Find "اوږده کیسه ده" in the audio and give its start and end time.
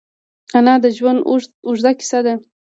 1.67-2.33